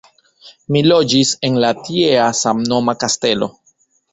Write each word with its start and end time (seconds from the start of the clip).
Li 0.75 0.81
loĝis 0.91 1.33
en 1.49 1.59
la 1.65 1.71
tiea 1.83 2.25
samnoma 2.41 2.99
kastelo. 3.05 3.53